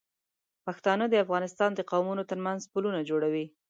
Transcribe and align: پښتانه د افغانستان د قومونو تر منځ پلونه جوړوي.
پښتانه 0.65 1.05
د 1.09 1.15
افغانستان 1.23 1.69
د 1.75 1.79
قومونو 1.91 2.23
تر 2.29 2.37
منځ 2.45 2.61
پلونه 2.71 2.99
جوړوي. 3.09 3.45